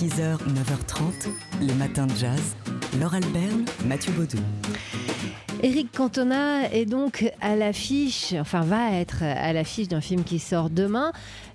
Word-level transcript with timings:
6h, 0.00 0.38
9h30, 0.48 1.28
les 1.60 1.74
matins 1.74 2.06
de 2.06 2.14
jazz. 2.16 2.56
Laure 2.98 3.14
Alberne, 3.14 3.64
Mathieu 3.86 4.12
Baudou. 4.12 4.38
Eric 5.62 5.92
Cantona 5.92 6.72
est 6.72 6.86
donc 6.86 7.30
à 7.42 7.54
l'affiche, 7.54 8.32
enfin 8.40 8.62
va 8.62 8.92
être 8.94 9.22
à 9.22 9.52
l'affiche 9.52 9.88
d'un 9.88 10.00
film 10.00 10.24
qui 10.24 10.38
sort 10.38 10.70
demain, 10.70 11.12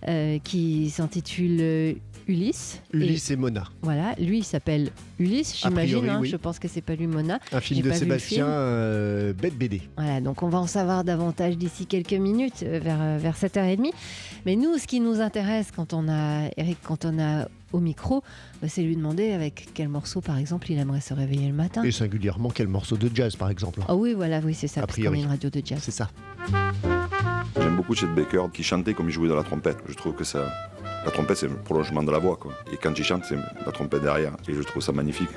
euh, 0.08 0.38
qui 0.44 0.92
s'intitule 0.92 1.58
euh, 1.60 1.94
Ulysse. 2.28 2.82
Ulysse 2.94 3.32
et, 3.32 3.36
Mona. 3.36 3.64
Voilà, 3.82 4.14
lui 4.20 4.40
il 4.40 4.44
s'appelle 4.44 4.92
Ulysse, 5.18 5.60
j'imagine. 5.62 6.08
hein, 6.08 6.20
oui. 6.22 6.30
Je 6.30 6.36
pense 6.38 6.60
que 6.60 6.68
c'est 6.68 6.82
pas 6.82 6.94
lui 6.96 7.08
Mona. 7.08 7.40
Un 7.52 7.62
film 7.62 7.82
de 7.82 7.92
Sébastien 7.92 8.46
film. 8.46 8.48
euh, 8.48 9.34
Bête 9.34 9.58
BD. 9.58 9.82
Voilà, 9.98 10.22
donc 10.22 10.44
on 10.44 10.50
va 10.50 10.60
en 10.60 10.68
savoir 10.68 11.04
davantage 11.04 11.58
d'ici 11.58 11.88
quelques 11.88 12.14
minutes, 12.14 12.62
euh, 12.64 12.80
vers, 12.80 13.18
vers 13.18 13.36
7h30. 13.36 13.92
Mais 14.46 14.56
nous, 14.56 14.78
ce 14.78 14.86
qui 14.86 15.00
nous 15.00 15.20
intéresse 15.20 15.72
quand 15.76 15.94
on 15.94 16.08
a 16.10 16.50
Eric 16.58 16.80
Cantona 16.84 17.48
au 17.76 17.80
micro, 17.80 18.24
bah, 18.62 18.68
c'est 18.70 18.82
lui 18.82 18.96
demander 18.96 19.32
avec 19.32 19.68
quel 19.74 19.90
morceau, 19.90 20.22
par 20.22 20.38
exemple, 20.38 20.72
il 20.72 20.78
aimerait 20.80 21.02
se 21.02 21.14
réveiller 21.14 21.48
le 21.48 21.54
matin. 21.54 21.84
Et 21.84 21.92
singulièrement, 21.92 22.50
quel 22.50 22.68
morceau 22.68 22.96
de 22.98 23.10
jazz, 23.14 23.36
par 23.36 23.50
exemple. 23.50 23.82
Ah 23.88 23.96
oui, 23.96 24.14
voilà, 24.14 24.40
oui, 24.44 24.54
c'est 24.54 24.68
ça, 24.68 24.82
A 24.82 24.88
parce 24.88 24.96
qu'on 24.98 25.02
priori. 25.04 25.20
est 25.20 25.24
une 25.24 25.30
radio 25.30 25.50
de 25.50 25.62
jazz. 25.64 25.80
C'est 25.82 25.92
ça. 25.92 26.10
J'aime 27.60 27.76
beaucoup 27.76 27.94
Chet 27.96 28.08
Baker 28.08 28.46
qui 28.54 28.64
chantait 28.64 28.94
comme 28.94 29.08
il 29.10 29.12
jouait 29.12 29.30
de 29.30 29.34
la 29.34 29.44
trompette. 29.44 29.78
Je 29.88 29.94
trouve 29.96 30.14
que 30.14 30.24
ça, 30.24 30.46
la 31.06 31.12
trompette 31.12 31.38
c'est 31.38 31.48
le 31.48 31.56
prolongement 31.56 32.04
de 32.04 32.12
la 32.12 32.20
voix 32.20 32.36
quoi. 32.38 32.54
Et 32.72 32.78
quand 32.78 32.98
il 32.98 33.04
chante 33.04 33.24
c'est 33.28 33.36
la 33.66 33.72
trompette 33.72 34.02
derrière. 34.02 34.34
Et 34.48 34.54
je 34.54 34.62
trouve 34.62 34.82
ça 34.84 34.92
magnifique. 34.92 35.30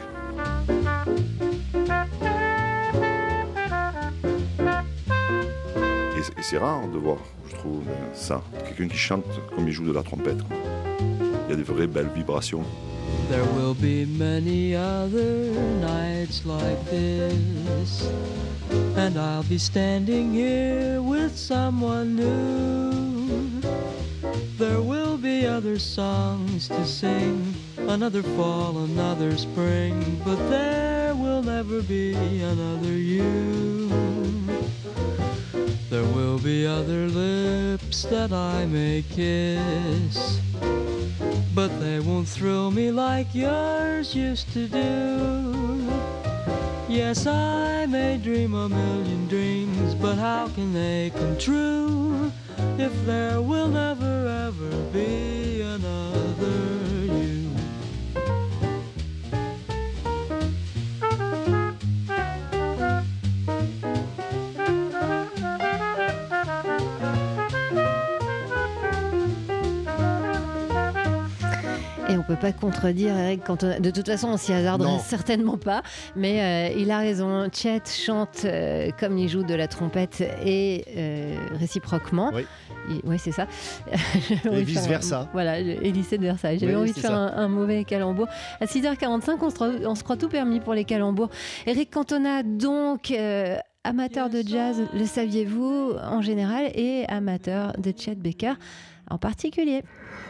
Et, 6.16 6.42
c'est- 6.42 6.59
rare 6.59 6.86
de 6.89 6.98
voir, 6.98 7.19
je 7.50 7.55
trouve, 7.56 7.84
ça. 8.12 8.42
Quelqu'un 8.66 8.89
qui 8.89 8.97
chante 8.98 9.25
comme 9.55 9.66
il 9.69 9.73
joue 9.73 9.86
de 9.86 9.92
la 9.92 10.02
trompette. 10.02 10.42
quoi. 10.42 10.56
Il 11.48 11.52
y 11.52 11.55
a 11.55 11.57
des 11.57 11.62
vraies 11.62 11.87
belles 11.87 12.11
vibrations. 12.15 12.62
There 13.30 13.45
will 13.56 13.73
be 13.73 14.05
many 14.05 14.77
other 14.77 15.51
nights 15.80 16.45
like 16.45 16.84
this, 16.91 18.11
and 18.97 19.17
I'll 19.17 19.45
be 19.45 19.56
standing 19.56 20.34
here 20.34 21.00
with 21.00 21.34
someone 21.39 22.17
new. 22.17 23.62
There 24.59 24.83
will 24.83 25.17
be 25.17 25.47
other 25.47 25.78
songs 25.78 26.69
to 26.69 26.84
sing, 26.84 27.55
another 27.78 28.22
fall, 28.22 28.84
another 28.84 29.34
spring, 29.39 30.20
but 30.27 30.37
there 30.50 31.15
will 31.15 31.42
never 31.42 31.81
be 31.81 32.12
another 32.42 32.92
you. 32.92 33.89
There 35.89 36.05
will 36.12 36.39
be 36.39 36.67
other 36.67 37.09
lips 37.09 38.03
that 38.03 38.33
I 38.34 38.67
may 38.67 39.03
kiss. 39.09 40.41
But 41.59 41.81
they 41.81 41.98
won't 41.98 42.28
thrill 42.28 42.70
me 42.70 42.92
like 42.92 43.34
yours 43.34 44.14
used 44.14 44.53
to 44.53 44.69
do. 44.69 45.91
Yes, 46.89 47.27
I 47.27 47.84
may 47.87 48.17
dream 48.17 48.55
a 48.55 48.69
million 48.69 49.27
dreams, 49.27 49.97
but 49.97 50.19
how 50.19 50.47
can 50.55 50.73
they 50.73 51.11
come 51.12 51.37
true 51.37 52.31
if 52.78 52.92
there 53.06 53.42
will 53.42 53.67
never 53.67 54.28
ever 54.47 54.70
be 54.92 55.62
another 55.62 56.88
peut 72.29 72.37
pas 72.41 72.53
contredire 72.53 73.17
Eric 73.19 73.43
Cantona. 73.45 73.81
De 73.81 73.91
toute 73.91 74.07
façon, 74.07 74.29
on 74.29 74.37
s'y 74.37 74.53
hasarderait 74.53 74.89
Non. 74.91 74.98
certainement 75.01 75.57
pas. 75.57 75.83
Mais 76.15 76.71
euh, 76.73 76.79
il 76.79 76.91
a 76.91 76.98
raison. 76.98 77.48
Chet 77.53 77.83
chante 77.87 78.43
euh, 78.45 78.91
comme 79.01 79.19
il 79.19 79.29
joue 79.29 79.43
de 79.43 79.55
la 79.55 79.67
trompette 79.67 80.23
et 80.44 80.84
euh, 80.97 81.37
réciproquement. 81.59 82.31
Oui. 82.34 82.44
C'est 83.19 83.33
ça. 83.33 83.47
Et 84.53 84.62
vice-versa. 84.62 85.21
enfin, 85.21 85.28
Voilà, 85.33 85.59
et 85.61 85.91
lycée 85.93 86.17
de 86.17 86.22
Versailles. 86.22 86.59
J'avais 86.59 86.75
Oui, 86.75 86.81
envie 86.83 86.93
de 86.93 86.99
faire 86.99 87.12
un, 87.15 87.33
un 87.37 87.49
mauvais 87.49 87.84
calembour. 87.84 88.28
À 88.61 88.65
6h45, 88.65 89.37
on 89.43 89.50
se, 89.50 89.55
croit- 89.55 89.71
on 89.87 89.94
se 89.94 90.03
croit 90.05 90.17
tout 90.17 90.28
permis 90.28 90.61
pour 90.61 90.72
les 90.75 90.84
calembours. 90.84 91.28
Eric 91.67 91.91
Cantona, 91.91 92.43
donc. 92.43 93.11
euh, 93.11 93.56
Amateur 93.84 94.28
de 94.28 94.43
jazz, 94.44 94.83
le 94.93 95.06
saviez-vous 95.06 95.93
en 96.03 96.21
général, 96.21 96.65
et 96.75 97.06
amateur 97.09 97.72
de 97.78 97.91
Chet 97.97 98.17
Baker 98.17 98.53
en 99.10 99.19
particulier. 99.19 99.82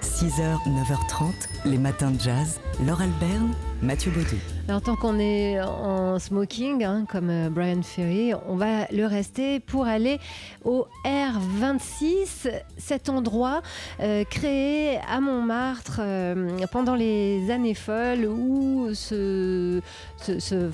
6h, 0.03 0.59
9h30, 0.69 1.33
les 1.65 1.79
matins 1.79 2.13
de 2.13 2.21
jazz. 2.21 2.61
Laure 2.87 3.01
Alberne, 3.03 3.53
Mathieu 3.83 4.13
Baudou. 4.13 4.37
Alors 4.69 4.81
tant 4.81 4.95
qu'on 4.95 5.19
est 5.19 5.61
en 5.61 6.21
smoking, 6.21 6.85
hein, 6.85 7.05
comme 7.11 7.31
euh, 7.31 7.49
Brian 7.51 7.83
Ferry, 7.83 8.33
on 8.49 8.55
va 8.55 8.87
le 8.93 9.07
rester 9.07 9.59
pour 9.59 9.87
aller 9.87 10.21
au 10.65 10.87
R26, 11.05 12.49
cet 12.77 13.09
endroit 13.09 13.63
euh, 14.01 14.23
créé 14.25 14.99
à 15.11 15.21
Montmartre 15.21 15.99
euh, 16.01 16.59
pendant 16.71 16.95
les 16.95 17.51
années 17.51 17.75
folles 17.75 18.27
où 18.27 18.91
se, 18.95 19.81
se, 20.19 20.71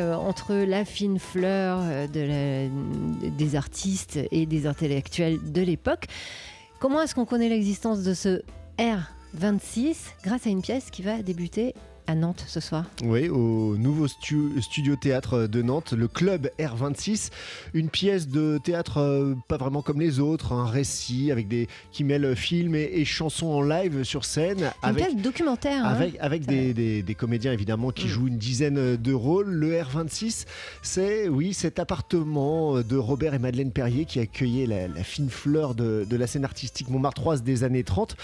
euh, 0.00 0.14
entre 0.14 0.54
la 0.54 0.84
fine 0.84 1.18
fleur 1.20 1.80
de 2.12 2.20
la- 2.20 3.30
des 3.30 3.54
artistes 3.54 4.18
et 4.32 4.46
des 4.46 4.66
intellectuels 4.66 5.38
de 5.52 5.60
l'époque. 5.62 6.06
Comment 6.80 7.02
est-ce 7.02 7.14
qu'on 7.14 7.26
connaît 7.26 7.50
l'existence 7.50 8.02
de 8.04 8.14
ce 8.14 8.40
R26 8.78 9.96
grâce 10.24 10.46
à 10.46 10.50
une 10.50 10.62
pièce 10.62 10.90
qui 10.90 11.02
va 11.02 11.20
débuter 11.20 11.74
à 12.10 12.14
Nantes 12.16 12.44
ce 12.48 12.58
soir 12.58 12.86
Oui, 13.04 13.28
au 13.28 13.76
nouveau 13.76 14.08
stu- 14.08 14.60
studio 14.60 14.96
théâtre 14.96 15.46
de 15.46 15.62
Nantes, 15.62 15.92
le 15.92 16.08
club 16.08 16.50
R26, 16.58 17.30
une 17.72 17.88
pièce 17.88 18.26
de 18.28 18.58
théâtre 18.62 18.98
euh, 18.98 19.34
pas 19.46 19.56
vraiment 19.56 19.80
comme 19.80 20.00
les 20.00 20.18
autres, 20.18 20.52
un 20.52 20.66
récit 20.66 21.30
avec 21.30 21.46
des 21.46 21.68
qui 21.92 22.02
mêle 22.02 22.34
film 22.34 22.74
et, 22.74 22.90
et 22.94 23.04
chansons 23.04 23.46
en 23.46 23.62
live 23.62 24.02
sur 24.02 24.24
scène 24.24 24.58
une 24.58 24.70
avec 24.82 25.04
pièce 25.06 25.16
documentaire. 25.22 25.84
hein. 25.86 25.98
avec, 26.20 26.46
des, 26.46 26.74
des- 26.74 27.02
des 27.02 27.14
comédiens 27.14 27.52
évidemment 27.52 27.90
qui 27.90 28.06
Mm. 28.06 28.08
jouent 28.08 28.26
une 28.28 28.38
dizaine 28.38 28.96
de 28.96 29.12
rôles. 29.12 29.48
Le 29.50 29.72
R26, 29.80 30.46
c'est 30.82 31.28
oui 31.28 31.54
cet 31.54 31.78
appartement 31.78 32.80
de 32.80 32.96
Robert 32.96 33.34
et 33.34 33.38
Madeleine 33.38 33.70
Perrier 33.70 34.04
qui 34.04 34.18
accueillait 34.18 34.66
la, 34.66 34.88
la 34.88 35.04
fine 35.04 35.30
fleur 35.30 35.74
de, 35.76 36.04
de 36.08 36.16
la 36.16 36.26
scène 36.26 36.44
artistique 36.44 36.88
montmartroise 36.90 37.42
des 37.44 37.62
années 37.62 37.84
30. 37.84 38.16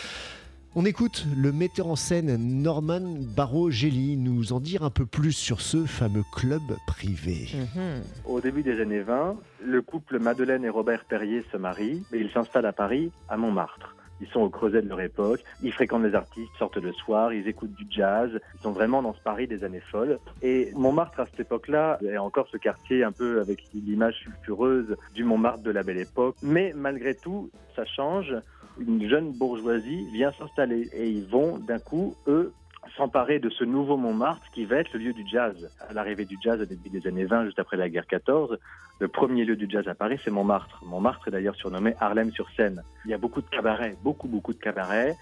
On 0.78 0.84
écoute 0.84 1.24
le 1.34 1.52
metteur 1.52 1.86
en 1.86 1.96
scène 1.96 2.36
Norman 2.36 3.00
Barraud-Gelly 3.34 4.18
nous 4.18 4.52
en 4.52 4.60
dire 4.60 4.82
un 4.82 4.90
peu 4.90 5.06
plus 5.06 5.32
sur 5.32 5.62
ce 5.62 5.86
fameux 5.86 6.22
club 6.34 6.60
privé. 6.86 7.48
Mhm. 7.54 8.02
Au 8.26 8.42
début 8.42 8.62
des 8.62 8.82
années 8.82 9.00
20, 9.00 9.36
le 9.64 9.80
couple 9.80 10.18
Madeleine 10.18 10.66
et 10.66 10.68
Robert 10.68 11.06
Perrier 11.06 11.42
se 11.50 11.56
marient 11.56 12.02
et 12.12 12.18
ils 12.18 12.30
s'installent 12.30 12.66
à 12.66 12.74
Paris, 12.74 13.10
à 13.30 13.38
Montmartre. 13.38 13.96
Ils 14.20 14.28
sont 14.28 14.40
au 14.40 14.50
creuset 14.50 14.82
de 14.82 14.88
leur 14.88 15.00
époque, 15.00 15.40
ils 15.62 15.72
fréquentent 15.72 16.04
les 16.04 16.14
artistes, 16.14 16.52
sortent 16.58 16.76
le 16.76 16.92
soir, 16.92 17.32
ils 17.32 17.48
écoutent 17.48 17.74
du 17.74 17.86
jazz, 17.88 18.30
ils 18.54 18.60
sont 18.60 18.72
vraiment 18.72 19.00
dans 19.00 19.14
ce 19.14 19.20
Paris 19.20 19.46
des 19.46 19.64
années 19.64 19.82
folles. 19.90 20.18
Et 20.42 20.72
Montmartre, 20.74 21.20
à 21.20 21.26
cette 21.26 21.40
époque-là, 21.40 21.98
est 22.04 22.18
encore 22.18 22.48
ce 22.52 22.58
quartier 22.58 23.02
un 23.02 23.12
peu 23.12 23.40
avec 23.40 23.64
l'image 23.72 24.16
sulfureuse 24.16 24.94
du 25.14 25.24
Montmartre 25.24 25.62
de 25.62 25.70
la 25.70 25.82
belle 25.82 25.98
époque. 25.98 26.36
Mais 26.42 26.74
malgré 26.76 27.14
tout, 27.14 27.50
ça 27.74 27.86
change. 27.86 28.34
Une 28.78 29.08
jeune 29.08 29.32
bourgeoisie 29.32 30.06
vient 30.12 30.32
s'installer 30.38 30.88
et 30.92 31.08
ils 31.08 31.26
vont 31.26 31.58
d'un 31.58 31.78
coup, 31.78 32.14
eux, 32.26 32.52
s'emparer 32.96 33.38
de 33.38 33.50
ce 33.50 33.64
nouveau 33.64 33.96
Montmartre 33.96 34.44
qui 34.52 34.64
va 34.64 34.76
être 34.76 34.92
le 34.92 35.00
lieu 35.00 35.12
du 35.12 35.26
jazz. 35.26 35.70
À 35.88 35.92
l'arrivée 35.92 36.24
du 36.24 36.36
jazz 36.42 36.60
au 36.60 36.64
début 36.64 36.90
des 36.90 37.06
années 37.06 37.24
20, 37.24 37.46
juste 37.46 37.58
après 37.58 37.76
la 37.76 37.88
guerre 37.88 38.06
14, 38.06 38.58
le 38.98 39.08
premier 39.08 39.44
lieu 39.44 39.56
du 39.56 39.66
jazz 39.68 39.86
à 39.88 39.94
Paris, 39.94 40.18
c'est 40.24 40.30
Montmartre. 40.30 40.82
Montmartre 40.84 41.28
est 41.28 41.30
d'ailleurs 41.30 41.56
surnommé 41.56 41.94
Harlem 42.00 42.30
sur 42.32 42.48
Seine. 42.50 42.82
Il 43.04 43.10
y 43.10 43.14
a 43.14 43.18
beaucoup 43.18 43.42
de 43.42 43.48
cabarets, 43.48 43.96
beaucoup, 44.02 44.28
beaucoup 44.28 44.52
de 44.52 44.58
cabarets, 44.58 45.16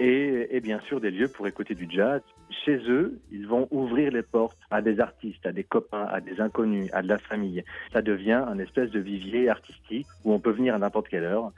et, 0.00 0.60
bien 0.60 0.80
sûr 0.80 1.00
des 1.00 1.10
lieux 1.10 1.28
pour 1.28 1.46
écouter 1.46 1.74
du 1.74 1.86
jazz. 1.90 2.22
Chez 2.64 2.78
eux, 2.88 3.20
ils 3.30 3.46
vont 3.46 3.68
ouvrir 3.70 4.10
les 4.10 4.22
portes 4.22 4.58
à 4.70 4.82
des 4.82 4.98
artistes, 4.98 5.44
à 5.46 5.52
des 5.52 5.62
copains, 5.62 6.06
à 6.10 6.20
des 6.20 6.40
inconnus, 6.40 6.90
à 6.92 7.02
de 7.02 7.08
la 7.08 7.18
famille. 7.18 7.62
Ça 7.92 8.02
devient 8.02 8.42
un 8.48 8.58
espèce 8.58 8.90
de 8.90 8.98
vivier 8.98 9.48
artistique 9.48 10.06
où 10.24 10.32
on 10.32 10.40
peut 10.40 10.50
venir 10.50 10.74
à 10.74 10.78
n'importe 10.78 11.08
quelle 11.08 11.24
heure. 11.24 11.52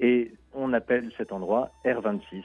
Et 0.00 0.32
on 0.54 0.72
appelle 0.72 1.10
cet 1.18 1.32
endroit 1.32 1.70
R26. 1.84 2.44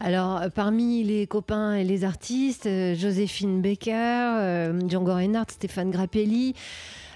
Alors, 0.00 0.42
euh, 0.42 0.48
parmi 0.54 1.02
les 1.02 1.26
copains 1.26 1.74
et 1.74 1.84
les 1.84 2.04
artistes, 2.04 2.66
euh, 2.66 2.94
Joséphine 2.94 3.62
Baker, 3.62 3.92
euh, 3.94 4.88
Django 4.88 5.14
Reinhardt, 5.14 5.50
Stéphane 5.50 5.90
Grappelli, 5.90 6.54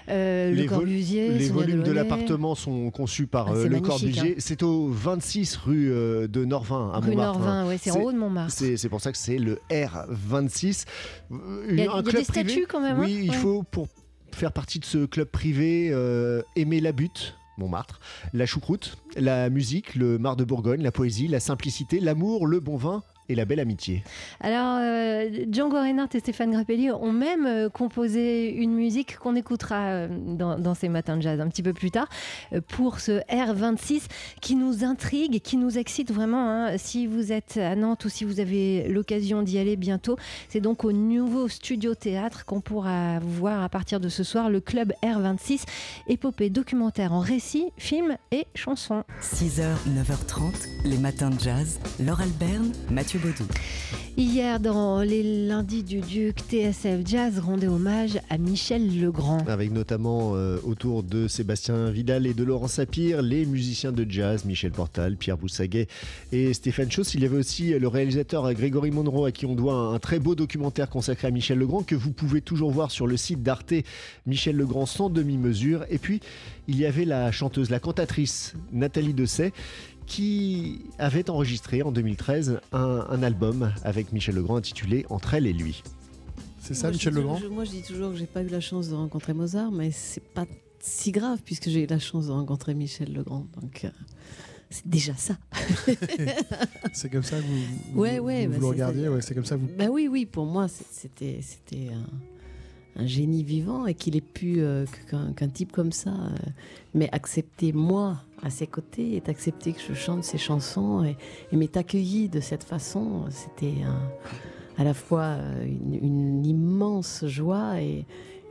euh, 0.07 0.51
Les 0.51 0.63
Le 0.63 0.67
vol- 0.69 0.77
Corbusier, 0.79 1.29
Les 1.29 1.47
Sonia 1.47 1.53
volumes 1.53 1.83
de 1.83 1.91
l'appartement 1.91 2.55
sont 2.55 2.89
conçus 2.91 3.27
par 3.27 3.47
Ah, 3.49 3.55
euh, 3.55 3.67
Le 3.67 3.79
Corbusier. 3.81 4.35
C'est 4.39 4.63
au 4.63 4.87
26 4.87 5.57
rue 5.57 5.91
euh, 5.91 6.27
de 6.27 6.45
Norvin 6.45 6.91
à 6.93 6.99
Rue 6.99 7.09
Montmartre. 7.09 7.39
hein. 7.39 7.43
Norvin, 7.43 7.67
ouais, 7.67 7.77
c'est 7.77 7.91
en 7.91 7.99
haut 8.01 8.11
de 8.11 8.17
Montmartre. 8.17 8.53
C'est 8.53 8.89
pour 8.89 9.01
ça 9.01 9.11
que 9.11 9.17
c'est 9.17 9.37
le 9.37 9.59
R26. 9.69 10.85
Euh, 11.31 11.65
Il 11.69 11.75
y 11.79 11.81
a, 11.81 11.83
un 11.83 11.85
il 11.85 11.85
y 11.85 11.87
a 11.87 12.01
club 12.03 12.03
des 12.03 12.23
privé. 12.25 12.49
statuts 12.49 12.65
quand 12.67 12.81
même. 12.81 12.97
hein 12.97 13.03
Oui, 13.03 13.19
il 13.23 13.29
Ouais. 13.31 13.35
faut 13.35 13.63
pour 13.63 13.87
faire 14.31 14.51
partie 14.51 14.79
de 14.79 14.85
ce 14.85 15.05
club 15.05 15.27
privé 15.27 15.89
euh, 15.91 16.41
aimer 16.55 16.79
la 16.81 16.91
butte. 16.91 17.35
Montmartre, 17.57 17.99
la 18.31 18.45
choucroute, 18.45 18.95
la 19.17 19.49
musique, 19.49 19.95
le 19.95 20.17
mar 20.17 20.37
de 20.37 20.45
Bourgogne, 20.45 20.81
la 20.81 20.93
poésie, 20.93 21.27
la 21.27 21.41
simplicité, 21.41 21.99
l'amour, 21.99 22.47
le 22.47 22.61
bon 22.61 22.77
vin 22.77 23.03
et 23.29 23.35
la 23.35 23.45
belle 23.45 23.59
amitié. 23.59 24.03
Alors, 24.41 24.79
euh, 24.81 25.45
Django 25.51 25.77
Reinhardt 25.77 26.09
et 26.15 26.19
Stéphane 26.19 26.51
Grappelli 26.51 26.91
ont 26.91 27.13
même 27.13 27.45
euh, 27.45 27.69
composé 27.69 28.51
une 28.51 28.73
musique 28.73 29.17
qu'on 29.17 29.35
écoutera 29.35 29.85
euh, 29.85 30.07
dans, 30.09 30.57
dans, 30.57 30.73
ces 30.73 30.89
matins 30.89 31.15
de 31.15 31.21
jazz 31.21 31.39
un 31.39 31.47
petit 31.47 31.63
peu 31.63 31.73
plus 31.73 31.91
tard 31.91 32.09
pour 32.67 32.99
ce 32.99 33.21
R26 33.29 34.01
qui 34.41 34.55
nous 34.55 34.83
intrigue, 34.83 35.41
qui 35.41 35.57
nous 35.57 35.77
excite 35.77 36.11
vraiment. 36.11 36.49
Hein. 36.49 36.77
Si 36.77 37.05
vous 37.05 37.31
êtes 37.31 37.57
à 37.57 37.75
Nantes 37.75 38.05
ou 38.05 38.09
si 38.09 38.23
vous 38.23 38.39
avez 38.39 38.87
l'occasion 38.87 39.43
d'y 39.43 39.59
aller 39.59 39.75
bientôt, 39.75 40.17
c'est 40.47 40.61
donc 40.61 40.83
au 40.83 40.91
nouveau 40.91 41.47
studio 41.47 41.93
théâtre 41.93 42.45
qu'on 42.45 42.61
pourra 42.61 43.19
voir 43.19 43.63
à 43.63 43.69
partir 43.69 43.99
de 43.99 44.09
ce 44.09 44.23
soir 44.23 44.49
le 44.49 44.59
club 44.59 44.93
R26, 45.03 45.63
épopée 46.07 46.49
documentaire 46.49 47.13
en 47.13 47.19
récit, 47.19 47.65
film 47.77 48.17
et 48.31 48.47
chanson. 48.55 49.03
6h, 49.21 49.63
9h30, 49.87 50.67
les 50.85 50.97
matins 50.97 51.29
de 51.29 51.39
jazz. 51.39 51.79
Laure 51.99 52.21
Alberne, 52.21 52.71
Mathieu 52.89 53.18
Hier, 54.17 54.59
dans 54.59 55.01
les 55.01 55.47
lundis 55.47 55.83
du 55.83 56.01
Duc, 56.01 56.39
TSF 56.49 57.05
Jazz 57.05 57.39
rendait 57.39 57.67
hommage 57.67 58.19
à 58.29 58.37
Michel 58.37 58.99
Legrand. 58.99 59.39
Avec 59.47 59.71
notamment 59.71 60.35
euh, 60.35 60.57
autour 60.63 61.03
de 61.03 61.27
Sébastien 61.27 61.89
Vidal 61.89 62.27
et 62.27 62.33
de 62.33 62.43
Laurent 62.43 62.67
Sapir, 62.67 63.21
les 63.21 63.45
musiciens 63.45 63.91
de 63.91 64.05
jazz, 64.09 64.45
Michel 64.45 64.71
Portal, 64.71 65.15
Pierre 65.15 65.37
Boussaguet 65.37 65.87
et 66.31 66.53
Stéphane 66.53 66.91
Chauss. 66.91 67.13
Il 67.13 67.21
y 67.21 67.25
avait 67.25 67.37
aussi 67.37 67.77
le 67.77 67.87
réalisateur 67.87 68.53
Grégory 68.53 68.91
Monroe 68.91 69.27
à 69.27 69.31
qui 69.31 69.45
on 69.45 69.55
doit 69.55 69.73
un, 69.73 69.99
très 69.99 70.19
beau 70.19 70.35
documentaire 70.35 70.89
consacré 70.89 71.27
à 71.27 71.31
Michel 71.31 71.57
Legrand 71.57 71.83
que 71.83 71.95
vous 71.95 72.11
pouvez 72.11 72.41
toujours 72.41 72.71
voir 72.71 72.91
sur 72.91 73.07
le 73.07 73.17
site 73.17 73.43
d'Arte, 73.43 73.73
Michel 74.25 74.55
Legrand 74.55 74.85
sans 74.85 75.09
demi-mesure. 75.09 75.85
Et 75.89 75.97
puis, 75.97 76.19
il 76.67 76.77
y 76.77 76.85
avait 76.85 77.05
la 77.05 77.31
chanteuse, 77.31 77.69
la 77.69 77.79
cantatrice 77.79 78.53
Nathalie 78.71 79.13
Dessay 79.13 79.51
qui 80.09 80.81
avait 80.97 81.29
enregistré 81.29 81.83
en 81.83 81.91
2013 81.93 82.59
un, 82.73 83.23
album 83.23 83.71
avec 83.83 84.11
Michel 84.11 84.35
Legrand 84.35 84.57
intitulé 84.57 85.05
Entre 85.09 85.35
elle 85.35 85.47
et 85.47 85.53
lui. 85.53 85.83
C'est 86.59 86.73
ça, 86.73 86.91
Michel 86.91 87.13
Legrand? 87.13 87.39
Moi, 87.49 87.63
je 87.63 87.69
dis 87.69 87.83
toujours 87.83 88.11
que 88.11 88.17
j'ai 88.17 88.25
pas 88.25 88.41
eu 88.41 88.47
la 88.47 88.59
chance 88.59 88.89
de 88.89 88.95
rencontrer 88.95 89.33
Mozart, 89.33 89.71
mais 89.71 89.91
c'est 89.91 90.23
pas 90.33 90.45
si 90.81 91.11
grave 91.11 91.39
puisque 91.45 91.69
j'ai 91.69 91.83
eu 91.83 91.87
la 91.87 91.99
chance 91.99 92.27
de 92.27 92.31
rencontrer 92.31 92.73
Michel 92.73 93.13
Legrand. 93.13 93.45
Donc. 93.61 93.85
Euh, 93.85 93.89
c'est 94.71 94.87
déjà 94.87 95.15
ça. 95.15 95.37
c'est 96.93 97.09
comme 97.09 97.23
ça 97.23 97.37
que 97.37 97.43
vous, 97.43 97.99
ouais, 97.99 98.19
ouais, 98.19 98.45
vous, 98.45 98.53
bah, 98.53 98.59
le 98.59 98.65
regardiez, 98.67 99.09
ouais, 99.09 99.21
c'est 99.21 99.33
comme 99.33 99.45
ça 99.45 99.57
vous. 99.57 99.67
Bah 99.77 99.87
oui, 99.89 100.07
oui, 100.07 100.27
pour 100.27 100.45
moi, 100.45 100.67
c'était, 100.67 101.39
c'était 101.41 101.89
un, 101.89 102.05
génie 103.05 103.43
vivant 103.43 103.85
et 103.85 103.93
qu'il 103.93 104.15
ait 104.15 104.21
pu 104.21 104.61
euh, 104.61 104.85
qu'un, 105.35 105.47
type 105.47 105.71
comme 105.71 105.91
ça, 105.91 106.11
euh, 106.11 106.49
mais 106.93 107.09
accepter 107.11 107.73
moi 107.73 108.17
à 108.41 108.49
ses 108.49 108.67
côtés 108.67 109.15
et 109.15 109.29
accepter 109.29 109.73
que 109.73 109.81
je 109.87 109.93
chante 109.93 110.23
ses 110.23 110.37
chansons 110.37 111.03
et, 111.03 111.17
et 111.51 111.55
m'est 111.55 111.75
accueilli 111.77 112.29
de 112.29 112.39
cette 112.39 112.63
façon, 112.63 113.25
c'était 113.29 113.75
à 114.77 114.83
la 114.83 114.93
fois 114.93 115.37
euh, 115.37 115.65
une, 115.65 116.45
immense 116.45 117.25
joie 117.25 117.81
et 117.81 118.05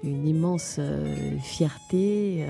une 0.04 0.28
immense 0.28 0.78
fierté 1.42 2.46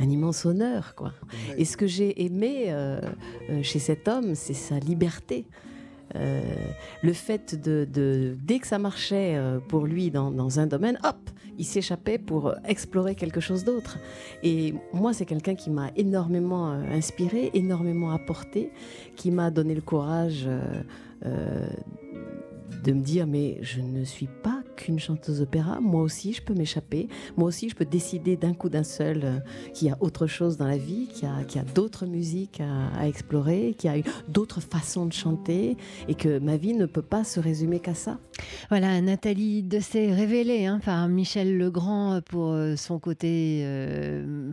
un 0.00 0.08
immense 0.08 0.46
honneur, 0.46 0.94
quoi. 0.96 1.12
Et 1.58 1.64
ce 1.64 1.76
que 1.76 1.86
j'ai 1.86 2.24
aimé 2.24 2.64
euh, 2.68 3.00
chez 3.62 3.78
cet 3.78 4.08
homme, 4.08 4.34
c'est 4.34 4.54
sa 4.54 4.78
liberté. 4.78 5.44
Euh, 6.16 6.40
le 7.02 7.12
fait 7.12 7.54
de, 7.60 8.36
dès 8.42 8.58
que 8.58 8.66
ça 8.66 8.78
marchait 8.78 9.38
pour 9.68 9.86
lui 9.86 10.10
dans, 10.10 10.58
un 10.60 10.66
domaine, 10.66 10.98
hop, 11.04 11.30
il 11.58 11.64
s'échappait 11.64 12.18
pour 12.18 12.54
explorer 12.64 13.14
quelque 13.14 13.40
chose 13.40 13.64
d'autre. 13.64 13.98
Et 14.42 14.74
moi, 14.92 15.12
c'est 15.12 15.26
quelqu'un 15.26 15.54
qui 15.54 15.70
m'a 15.70 15.90
énormément 15.96 16.70
inspiré, 16.70 17.50
énormément 17.54 18.10
apporté, 18.10 18.72
qui 19.16 19.30
m'a 19.30 19.50
donné 19.50 19.74
le 19.74 19.82
courage 19.82 20.48
de 21.24 22.92
me 22.92 23.00
dire 23.00 23.26
mais 23.26 23.58
je 23.62 23.80
ne 23.80 24.04
suis 24.04 24.28
pas 24.42 24.59
qu'une 24.80 24.98
chanteuse 24.98 25.40
d'opéra, 25.40 25.80
moi 25.80 26.02
aussi 26.02 26.32
je 26.32 26.42
peux 26.42 26.54
m'échapper, 26.54 27.08
moi 27.36 27.48
aussi 27.48 27.68
je 27.68 27.74
peux 27.74 27.84
décider 27.84 28.36
d'un 28.36 28.54
coup 28.54 28.68
d'un 28.68 28.82
seul 28.82 29.20
euh, 29.22 29.38
qu'il 29.74 29.88
y 29.88 29.90
a 29.90 29.96
autre 30.00 30.26
chose 30.26 30.56
dans 30.56 30.66
la 30.66 30.78
vie, 30.78 31.08
qu'il 31.08 31.28
y 31.28 31.58
a, 31.58 31.64
d'autres 31.74 32.06
musiques 32.06 32.60
à, 32.60 33.06
explorer, 33.06 33.74
qu'il 33.78 33.94
y 33.94 34.00
a 34.00 34.02
d'autres 34.28 34.60
façons 34.60 35.06
de 35.06 35.12
chanter 35.12 35.76
et 36.08 36.14
que 36.14 36.38
ma 36.38 36.56
vie 36.56 36.74
ne 36.74 36.86
peut 36.86 37.02
pas 37.02 37.24
se 37.24 37.40
résumer 37.40 37.80
qu'à 37.80 37.94
ça. 37.94 38.18
Voilà, 38.68 39.00
Nathalie 39.00 39.62
de 39.62 39.80
s'est 39.80 40.12
révélée 40.12 40.66
hein, 40.66 40.80
par 40.84 41.08
Michel 41.08 41.58
Legrand 41.58 42.20
pour 42.22 42.52
euh, 42.52 42.76
son 42.76 42.98
côté 42.98 43.62
euh, 43.64 44.52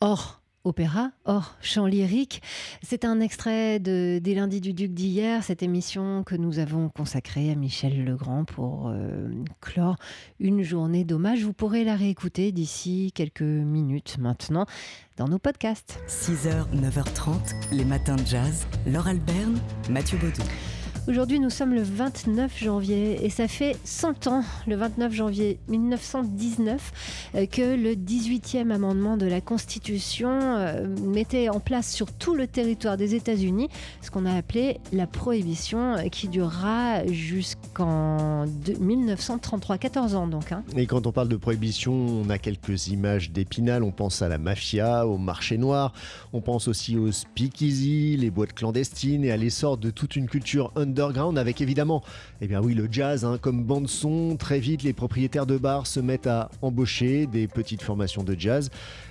hors 0.00 0.37
opéra, 0.64 1.10
or 1.24 1.56
chant 1.60 1.86
lyrique. 1.86 2.42
C'est 2.82 3.04
un 3.04 3.20
extrait 3.20 3.78
de, 3.78 4.18
des 4.22 4.34
lundis 4.34 4.60
du 4.60 4.72
Duc 4.72 4.92
d'hier, 4.92 5.42
cette 5.42 5.62
émission 5.62 6.24
que 6.24 6.34
nous 6.34 6.58
avons 6.58 6.88
consacrée 6.88 7.50
à 7.50 7.54
Michel 7.54 8.04
Legrand 8.04 8.44
pour 8.44 8.88
euh, 8.88 9.28
clore 9.60 9.96
une 10.40 10.62
journée 10.62 11.04
d'hommage. 11.04 11.42
Vous 11.42 11.52
pourrez 11.52 11.84
la 11.84 11.96
réécouter 11.96 12.52
d'ici 12.52 13.12
quelques 13.14 13.42
minutes 13.42 14.16
maintenant 14.18 14.66
dans 15.16 15.28
nos 15.28 15.38
podcasts. 15.38 16.00
6h, 16.08 16.66
9h30, 16.74 17.72
les 17.72 17.84
matins 17.84 18.16
de 18.16 18.26
jazz. 18.26 18.66
Laure 18.86 19.08
Alberne, 19.08 19.58
Mathieu 19.90 20.18
Baudou. 20.18 20.42
Aujourd'hui, 21.08 21.40
nous 21.40 21.48
sommes 21.48 21.72
le 21.72 21.80
29 21.80 22.62
janvier 22.62 23.24
et 23.24 23.30
ça 23.30 23.48
fait 23.48 23.76
100 23.82 24.26
ans, 24.26 24.44
le 24.66 24.76
29 24.76 25.10
janvier 25.10 25.58
1919, 25.68 27.30
euh, 27.34 27.46
que 27.46 27.62
le 27.62 27.94
18e 27.94 28.70
amendement 28.70 29.16
de 29.16 29.24
la 29.24 29.40
Constitution 29.40 30.28
euh, 30.28 30.86
mettait 31.06 31.48
en 31.48 31.60
place 31.60 31.90
sur 31.90 32.12
tout 32.12 32.34
le 32.34 32.46
territoire 32.46 32.98
des 32.98 33.14
États-Unis 33.14 33.70
ce 34.02 34.10
qu'on 34.10 34.26
a 34.26 34.34
appelé 34.34 34.80
la 34.92 35.06
prohibition 35.06 35.94
euh, 35.94 36.08
qui 36.08 36.28
durera 36.28 37.06
jusqu'en 37.06 38.44
1933, 38.78 39.78
14 39.78 40.14
ans 40.14 40.26
donc. 40.26 40.52
Hein. 40.52 40.62
Et 40.76 40.84
quand 40.84 41.06
on 41.06 41.12
parle 41.12 41.28
de 41.28 41.36
prohibition, 41.36 41.94
on 41.94 42.28
a 42.28 42.36
quelques 42.36 42.88
images 42.88 43.30
d'épinal, 43.30 43.82
on 43.82 43.92
pense 43.92 44.20
à 44.20 44.28
la 44.28 44.36
mafia, 44.36 45.06
au 45.06 45.16
marché 45.16 45.56
noir, 45.56 45.94
on 46.34 46.42
pense 46.42 46.68
aussi 46.68 46.98
aux 46.98 47.12
speakeasy, 47.12 48.18
les 48.18 48.30
boîtes 48.30 48.52
clandestines 48.52 49.24
et 49.24 49.30
à 49.30 49.38
l'essor 49.38 49.78
de 49.78 49.88
toute 49.88 50.14
une 50.14 50.28
culture 50.28 50.70
under 50.76 50.97
underground 50.98 51.38
avec 51.38 51.60
évidemment, 51.60 52.02
eh 52.40 52.46
bien 52.46 52.60
oui, 52.60 52.74
le 52.74 52.88
jazz 52.90 53.24
hein, 53.24 53.38
comme 53.40 53.62
bande 53.62 53.88
son. 53.88 54.36
Très 54.36 54.58
vite, 54.58 54.82
les 54.82 54.92
propriétaires 54.92 55.46
de 55.46 55.56
bars 55.56 55.86
se 55.86 56.00
mettent 56.00 56.26
à 56.26 56.50
embaucher 56.62 57.26
des 57.26 57.46
petites 57.46 57.82
formations 57.82 58.24
de 58.24 58.34
jazz 58.38 58.70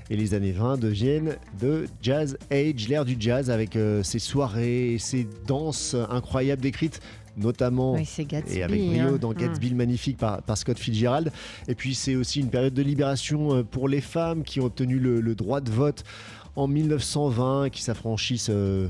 et 0.09 0.15
les 0.15 0.33
années 0.33 0.51
20 0.51 0.79
deviennent 0.79 1.35
de 1.59 1.85
Jazz 2.01 2.37
Age, 2.51 2.87
l'ère 2.87 3.05
du 3.05 3.17
jazz 3.19 3.49
avec 3.49 3.75
euh, 3.75 4.03
ses 4.03 4.19
soirées, 4.19 4.97
ses 4.99 5.27
danses 5.47 5.95
incroyables 6.09 6.61
décrites 6.61 7.01
notamment 7.37 7.95
et 7.95 8.63
avec 8.63 8.83
brio 8.83 9.15
hein. 9.15 9.17
dans 9.21 9.31
Gatsby 9.31 9.71
hmm. 9.71 9.77
magnifique 9.77 10.17
par, 10.17 10.41
Scott 10.55 10.79
Fitzgerald. 10.79 11.31
Et 11.67 11.75
puis 11.75 11.93
c'est 11.93 12.15
aussi 12.15 12.39
une 12.39 12.49
période 12.49 12.73
de 12.73 12.81
libération 12.81 13.57
euh, 13.57 13.63
pour 13.63 13.87
les 13.87 14.01
femmes 14.01 14.43
qui 14.43 14.59
ont 14.59 14.65
obtenu 14.65 14.97
le, 14.99 15.35
droit 15.35 15.61
de 15.61 15.69
vote 15.69 16.03
en 16.55 16.67
1920, 16.67 17.69
qui 17.69 17.83
s'affranchissent 17.83 18.49
euh, 18.49 18.87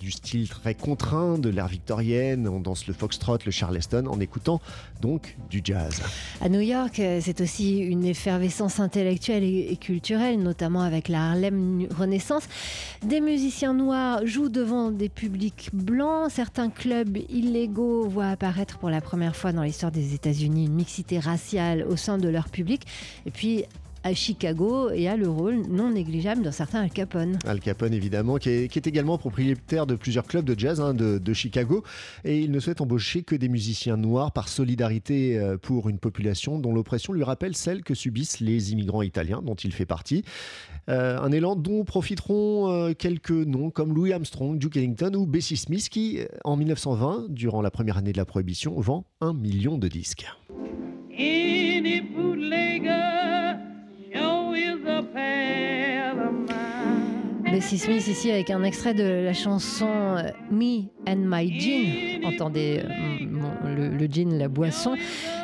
du 0.00 0.10
style 0.10 0.48
très 0.48 0.74
contraint 0.74 1.38
de 1.38 1.50
l'ère 1.50 1.68
victorienne. 1.68 2.48
On 2.48 2.58
danse 2.58 2.86
le 2.86 2.94
foxtrot, 2.94 3.38
le 3.44 3.50
charleston 3.52 4.06
en 4.06 4.18
écoutant 4.18 4.60
donc 5.00 5.36
du 5.50 5.60
jazz. 5.62 6.02
À 6.40 6.48
New 6.48 6.60
York, 6.60 6.98
euh, 6.98 7.20
c'est 7.22 7.40
aussi 7.40 7.78
une 7.78 8.04
effervescence 8.04 8.80
intellectuelle 8.80 9.44
et 9.44 9.76
culturelle, 9.76 10.42
notamment 10.42 10.82
avec 10.82 11.08
la 11.08 11.30
Harlem 11.30 11.86
Renaissance. 11.96 12.48
Des 13.02 13.20
musiciens 13.20 13.74
noirs 13.74 14.26
jouent 14.26 14.48
devant 14.48 14.90
des 14.90 15.08
publics 15.08 15.68
blancs. 15.72 16.30
Certains 16.30 16.70
clubs 16.70 17.18
illégaux 17.28 18.08
voient 18.08 18.30
apparaître 18.30 18.78
pour 18.78 18.90
la 18.90 19.00
première 19.00 19.36
fois 19.36 19.52
dans 19.52 19.62
l'histoire 19.62 19.92
des 19.92 20.14
États-Unis 20.14 20.66
une 20.66 20.74
mixité 20.74 21.18
raciale 21.18 21.84
au 21.88 21.96
sein 21.96 22.16
de 22.16 22.28
leur 22.28 22.48
public. 22.48 22.86
Et 23.26 23.30
puis, 23.30 23.64
à 24.02 24.14
Chicago 24.14 24.90
et 24.90 25.08
a 25.08 25.16
le 25.16 25.28
rôle 25.28 25.62
non 25.68 25.90
négligeable 25.90 26.42
d'un 26.42 26.52
certain 26.52 26.80
Al 26.80 26.90
Capone. 26.90 27.38
Al 27.46 27.60
Capone, 27.60 27.92
évidemment, 27.92 28.36
qui 28.38 28.48
est, 28.48 28.86
également 28.86 29.18
propriétaire 29.18 29.86
de 29.86 29.94
plusieurs 29.94 30.26
clubs 30.26 30.44
de 30.44 30.58
jazz 30.58 30.80
hein, 30.80 30.94
de, 30.94 31.32
Chicago. 31.32 31.84
Et 32.24 32.38
il 32.40 32.50
ne 32.50 32.60
souhaite 32.60 32.80
embaucher 32.80 33.22
que 33.22 33.36
des 33.36 33.48
musiciens 33.48 33.96
noirs 33.96 34.32
par 34.32 34.48
solidarité 34.48 35.38
euh, 35.38 35.56
pour 35.56 35.88
une 35.88 35.98
population 35.98 36.58
dont 36.58 36.72
l'oppression 36.72 37.12
lui 37.12 37.22
rappelle 37.22 37.54
celle 37.56 37.82
que 37.82 37.94
subissent 37.94 38.40
les 38.40 38.72
immigrants 38.72 39.02
italiens, 39.02 39.42
dont 39.42 39.54
il 39.54 39.72
fait 39.72 39.86
partie. 39.86 40.24
Euh, 40.88 41.18
un 41.18 41.30
élan 41.30 41.54
dont 41.54 41.84
profiteront 41.84 42.70
euh, 42.70 42.92
quelques 42.94 43.30
noms 43.30 43.70
comme 43.70 43.94
Louis 43.94 44.12
Armstrong, 44.12 44.58
Duke 44.58 44.76
Ellington 44.76 45.12
ou 45.14 45.26
Bessie 45.26 45.56
Smith, 45.56 45.88
qui, 45.88 46.20
en 46.44 46.56
1920, 46.56 47.26
durant 47.28 47.62
la 47.62 47.70
première 47.70 47.98
année 47.98 48.12
de 48.12 48.18
la 48.18 48.24
prohibition, 48.24 48.80
vend 48.80 49.04
un 49.20 49.34
million 49.34 49.78
de 49.78 49.88
disques. 49.88 50.26
Bessie 57.50 57.78
Smith 57.78 58.06
ici 58.06 58.30
avec 58.30 58.50
un 58.50 58.62
extrait 58.62 58.94
de 58.94 59.24
la 59.24 59.32
chanson 59.32 59.88
euh, 59.88 60.30
Me 60.52 60.82
and 61.08 61.24
My 61.24 61.58
Gin. 61.58 62.24
Entendez 62.24 62.82
euh, 62.84 63.74
le, 63.74 63.88
le 63.88 64.06
gin, 64.06 64.38
la 64.38 64.46
boisson. 64.48 64.94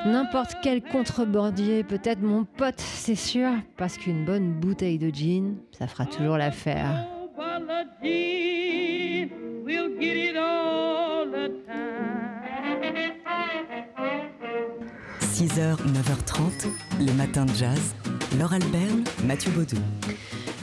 N'importe 0.05 0.55
quel 0.63 0.83
contrebandier, 0.83 1.83
peut-être 1.83 2.23
mon 2.23 2.45
pote, 2.45 2.79
c'est 2.79 3.17
sûr, 3.17 3.51
parce 3.77 3.99
qu'une 3.99 4.25
bonne 4.25 4.53
bouteille 4.53 4.99
de 4.99 5.11
gin, 5.11 5.57
ça 5.73 5.89
fera 5.89 6.07
toujours 6.07 6.37
l'affaire. 6.37 7.09
«6h, 15.37 15.77
9h30, 15.77 16.67
les 17.01 17.13
matins 17.13 17.45
de 17.45 17.53
jazz. 17.53 17.95
Laure 18.39 18.55
Albert, 18.55 18.97
Mathieu 19.25 19.51
Baudou. 19.51 19.77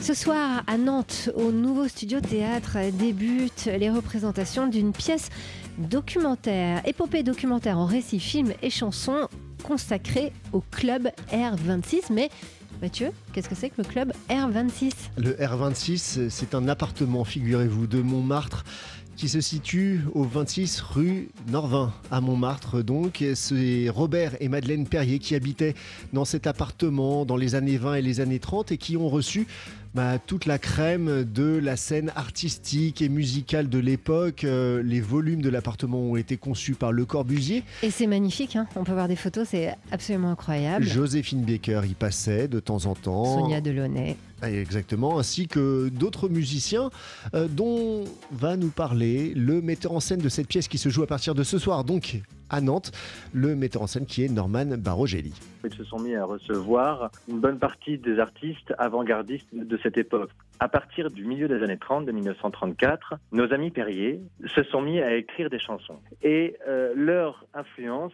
Ce 0.04 0.12
soir, 0.12 0.62
à 0.66 0.76
Nantes, 0.76 1.30
au 1.34 1.50
nouveau 1.50 1.88
studio 1.88 2.20
théâtre, 2.20 2.76
débutent 2.92 3.70
les 3.78 3.88
représentations 3.88 4.66
d'une 4.66 4.92
pièce 4.92 5.30
documentaire, 5.78 6.86
épopée 6.86 7.22
documentaire 7.22 7.78
en 7.78 7.86
récit, 7.86 8.20
film 8.20 8.52
et 8.60 8.68
chanson 8.68 9.28
consacrée 9.62 10.34
au 10.52 10.60
club 10.60 11.08
R26. 11.32 12.12
Mais 12.12 12.28
Mathieu, 12.82 13.12
qu'est-ce 13.32 13.48
que 13.48 13.54
c'est 13.54 13.70
que 13.70 13.76
le 13.78 13.84
club 13.84 14.12
R26 14.28 14.92
Le 15.16 15.32
R26, 15.36 16.28
c'est 16.28 16.54
un 16.54 16.68
appartement, 16.68 17.24
figurez-vous, 17.24 17.86
de 17.86 18.02
Montmartre 18.02 18.62
qui 19.16 19.28
se 19.28 19.40
situe 19.40 20.00
au 20.12 20.24
26 20.24 20.80
rue 20.80 21.28
Norvin 21.48 21.92
à 22.10 22.20
Montmartre. 22.20 22.82
Donc, 22.82 23.24
c'est 23.34 23.88
Robert 23.88 24.32
et 24.40 24.48
Madeleine 24.48 24.86
Perrier 24.86 25.18
qui 25.20 25.34
habitaient 25.34 25.74
dans 26.12 26.24
cet 26.24 26.46
appartement 26.46 27.24
dans 27.24 27.36
les 27.36 27.54
années 27.54 27.76
20 27.76 27.94
et 27.94 28.02
les 28.02 28.20
années 28.20 28.40
30 28.40 28.72
et 28.72 28.76
qui 28.76 28.96
ont 28.96 29.08
reçu 29.08 29.46
bah, 29.94 30.18
toute 30.18 30.46
la 30.46 30.58
crème 30.58 31.24
de 31.24 31.56
la 31.56 31.76
scène 31.76 32.10
artistique 32.16 33.00
et 33.00 33.08
musicale 33.08 33.68
de 33.68 33.78
l'époque. 33.78 34.44
Euh, 34.44 34.82
les 34.82 35.00
volumes 35.00 35.40
de 35.40 35.48
l'appartement 35.48 35.98
ont 36.00 36.16
été 36.16 36.36
conçus 36.36 36.74
par 36.74 36.92
Le 36.92 37.04
Corbusier. 37.04 37.62
Et 37.82 37.90
c'est 37.90 38.08
magnifique, 38.08 38.56
hein. 38.56 38.66
on 38.74 38.84
peut 38.84 38.92
voir 38.92 39.08
des 39.08 39.16
photos, 39.16 39.48
c'est 39.50 39.74
absolument 39.92 40.30
incroyable. 40.30 40.84
Joséphine 40.84 41.44
Baker 41.44 41.82
y 41.84 41.94
passait 41.94 42.48
de 42.48 42.58
temps 42.58 42.86
en 42.86 42.94
temps. 42.94 43.38
Sonia 43.38 43.60
Delaunay. 43.60 44.16
Ah, 44.42 44.50
exactement, 44.50 45.18
ainsi 45.18 45.46
que 45.46 45.88
d'autres 45.88 46.28
musiciens 46.28 46.90
euh, 47.34 47.48
dont 47.48 48.04
va 48.32 48.56
nous 48.56 48.68
parler 48.68 49.32
le 49.34 49.62
metteur 49.62 49.92
en 49.92 50.00
scène 50.00 50.20
de 50.20 50.28
cette 50.28 50.48
pièce 50.48 50.68
qui 50.68 50.76
se 50.76 50.88
joue 50.88 51.02
à 51.02 51.06
partir 51.06 51.34
de 51.34 51.44
ce 51.44 51.56
soir, 51.58 51.84
donc 51.84 52.20
à 52.54 52.60
Nantes, 52.60 52.92
le 53.32 53.56
metteur 53.56 53.82
en 53.82 53.88
scène 53.88 54.06
qui 54.06 54.24
est 54.24 54.28
Norman 54.28 54.76
Barogelli. 54.78 55.34
Ils 55.64 55.74
se 55.74 55.82
sont 55.82 55.98
mis 55.98 56.14
à 56.14 56.24
recevoir 56.24 57.10
une 57.28 57.40
bonne 57.40 57.58
partie 57.58 57.98
des 57.98 58.20
artistes 58.20 58.72
avant-gardistes 58.78 59.48
de 59.52 59.76
cette 59.82 59.98
époque. 59.98 60.30
À 60.60 60.68
partir 60.68 61.10
du 61.10 61.24
milieu 61.24 61.48
des 61.48 61.64
années 61.64 61.78
30, 61.78 62.06
de 62.06 62.12
1934, 62.12 63.14
nos 63.32 63.52
amis 63.52 63.72
Perrier 63.72 64.20
se 64.46 64.62
sont 64.62 64.82
mis 64.82 65.00
à 65.00 65.16
écrire 65.16 65.50
des 65.50 65.58
chansons. 65.58 65.98
Et 66.22 66.56
euh, 66.68 66.92
leur 66.94 67.44
influence 67.54 68.12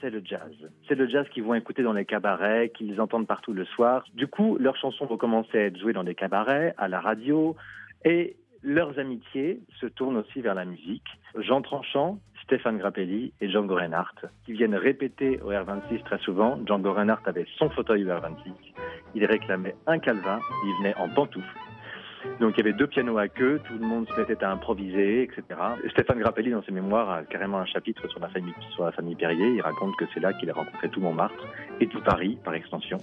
c'est 0.00 0.08
le 0.08 0.22
jazz. 0.24 0.54
C'est 0.88 0.94
le 0.94 1.06
jazz 1.06 1.26
qu'ils 1.28 1.42
vont 1.42 1.52
écouter 1.52 1.82
dans 1.82 1.92
les 1.92 2.06
cabarets, 2.06 2.70
qu'ils 2.74 3.02
entendent 3.02 3.26
partout 3.26 3.52
le 3.52 3.66
soir. 3.66 4.02
Du 4.14 4.28
coup, 4.28 4.56
leurs 4.58 4.76
chansons 4.76 5.04
vont 5.04 5.18
commencer 5.18 5.58
à 5.58 5.66
être 5.66 5.78
jouées 5.78 5.92
dans 5.92 6.04
des 6.04 6.14
cabarets, 6.14 6.74
à 6.78 6.88
la 6.88 7.00
radio, 7.00 7.54
et 8.06 8.36
leurs 8.62 8.98
amitiés 8.98 9.60
se 9.80 9.86
tournent 9.86 10.16
aussi 10.16 10.40
vers 10.40 10.54
la 10.54 10.64
musique. 10.64 11.06
Jean 11.38 11.62
Tranchant, 11.62 12.18
Stéphane 12.50 12.78
Grappelli 12.78 13.32
et 13.40 13.48
Django 13.48 13.76
Reinhardt, 13.76 14.26
qui 14.44 14.54
viennent 14.54 14.74
répéter 14.74 15.40
au 15.40 15.52
R26 15.52 16.02
très 16.02 16.18
souvent. 16.18 16.58
Django 16.66 16.92
Reinhardt 16.92 17.22
avait 17.26 17.46
son 17.56 17.70
fauteuil 17.70 18.04
au 18.04 18.08
R26. 18.08 18.50
Il 19.14 19.24
réclamait 19.24 19.76
un 19.86 20.00
calvin, 20.00 20.40
il 20.64 20.74
venait 20.78 20.96
en 20.96 21.08
pantoufles. 21.10 21.46
Donc 22.40 22.54
il 22.56 22.58
y 22.58 22.60
avait 22.60 22.76
deux 22.76 22.86
pianos 22.86 23.18
à 23.18 23.28
queue, 23.28 23.60
tout 23.66 23.74
le 23.74 23.86
monde 23.86 24.06
se 24.08 24.20
mettait 24.20 24.42
à 24.44 24.50
improviser, 24.50 25.22
etc. 25.22 25.42
Stéphane 25.90 26.18
Grappelli, 26.18 26.50
dans 26.50 26.62
ses 26.62 26.72
mémoires, 26.72 27.10
a 27.10 27.22
carrément 27.22 27.58
un 27.58 27.66
chapitre 27.66 28.08
sur 28.08 28.20
la 28.20 28.28
famille, 28.28 28.54
sur 28.74 28.84
la 28.84 28.92
famille 28.92 29.14
Perrier. 29.14 29.48
Il 29.48 29.60
raconte 29.60 29.96
que 29.96 30.04
c'est 30.12 30.20
là 30.20 30.32
qu'il 30.32 30.50
a 30.50 30.54
rencontré 30.54 30.88
tout 30.88 31.00
Montmartre 31.00 31.46
et 31.80 31.86
tout 31.86 32.00
Paris, 32.02 32.38
par 32.44 32.54
extension. 32.54 32.98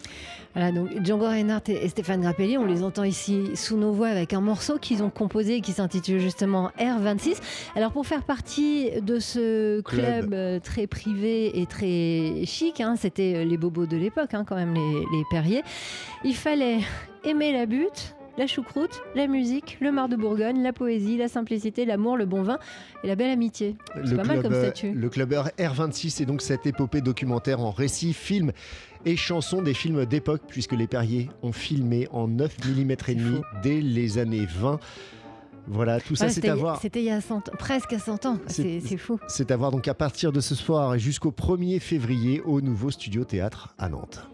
Voilà, 0.53 0.71
donc 0.71 0.89
Django 1.03 1.25
Reinhardt 1.25 1.69
et 1.69 1.87
Stéphane 1.87 2.21
Grappelli, 2.21 2.57
on 2.57 2.65
les 2.65 2.83
entend 2.83 3.03
ici 3.03 3.55
sous 3.55 3.77
nos 3.77 3.91
voix 3.91 4.07
avec 4.07 4.33
un 4.33 4.41
morceau 4.41 4.77
qu'ils 4.77 5.03
ont 5.03 5.09
composé 5.09 5.61
qui 5.61 5.71
s'intitule 5.71 6.19
justement 6.19 6.71
R26. 6.79 7.41
Alors 7.75 7.91
pour 7.91 8.05
faire 8.05 8.23
partie 8.23 9.01
de 9.01 9.19
ce 9.19 9.81
club, 9.81 10.33
euh, 10.33 10.59
très 10.59 10.87
privé 10.87 11.59
et 11.59 11.65
très 11.65 12.45
chic, 12.45 12.81
hein, 12.81 12.95
c'était 12.95 13.45
les 13.45 13.57
bobos 13.57 13.85
de 13.85 13.97
l'époque 13.97 14.33
hein, 14.33 14.43
quand 14.47 14.55
même, 14.55 14.73
les, 14.73 14.99
les 15.11 15.23
Perrier, 15.29 15.63
il 16.23 16.35
fallait 16.35 16.79
aimer 17.23 17.51
la 17.51 17.65
butte 17.65 18.16
la 18.37 18.47
choucroute, 18.47 19.01
la 19.15 19.27
musique, 19.27 19.77
le 19.81 19.91
mar 19.91 20.07
de 20.09 20.15
Bourgogne, 20.15 20.61
la 20.61 20.73
poésie, 20.73 21.17
la 21.17 21.27
simplicité, 21.27 21.85
l'amour, 21.85 22.17
le 22.17 22.25
bon 22.25 22.43
vin 22.43 22.59
et 23.03 23.07
la 23.07 23.15
belle 23.15 23.31
amitié. 23.31 23.75
C'est 24.05 24.15
pas 24.15 24.23
mal 24.23 24.41
comme 24.41 24.53
euh, 24.53 24.63
statut. 24.63 24.91
Le 24.93 25.09
clubbeur 25.09 25.49
R26 25.57 26.21
est 26.21 26.25
donc 26.25 26.41
cette 26.41 26.65
épopée 26.65 27.01
documentaire 27.01 27.59
en 27.61 27.71
récit, 27.71 28.13
film 28.13 28.51
et 29.05 29.15
chanson 29.15 29.61
des 29.61 29.73
films 29.73 30.05
d'époque, 30.05 30.41
puisque 30.47 30.73
les 30.73 30.87
Perriers 30.87 31.29
ont 31.41 31.51
filmé 31.51 32.07
en 32.11 32.27
9 32.27 32.57
mm 32.67 32.91
et 33.07 33.15
demi 33.15 33.41
dès 33.63 33.81
les 33.81 34.17
années 34.17 34.45
20. 34.47 34.79
Voilà, 35.69 35.99
tout 35.99 36.15
ça, 36.15 36.25
Ouais, 36.25 36.29
c'est 36.29 36.35
c'était- 36.35 36.49
à 36.49 36.55
voir. 36.55 36.79
C'était 36.81 36.99
il 37.01 37.05
y 37.05 37.09
a 37.11 37.19
100 37.19 37.49
ans, 37.49 37.51
presque 37.59 37.91
à 37.91 37.99
100 37.99 38.25
ans. 38.25 38.37
C'est 38.47 38.79
c'est 38.79 38.95
fou. 38.97 39.19
C'est 39.27 39.51
à 39.51 39.57
voir 39.57 39.71
donc 39.71 39.87
à 39.87 39.93
partir 39.93 40.31
de 40.31 40.39
ce 40.39 40.55
soir 40.55 40.95
et 40.95 40.99
jusqu'au 40.99 41.31
1er 41.31 41.79
février 41.79 42.41
au 42.45 42.61
nouveau 42.61 42.89
studio 42.91 43.25
théâtre 43.25 43.73
à 43.77 43.89
Nantes. 43.89 44.25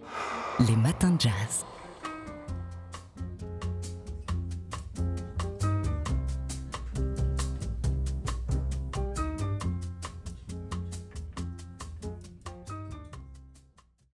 Les 0.68 0.76
matins 0.76 1.10
de 1.12 1.22
jazz. 1.22 1.66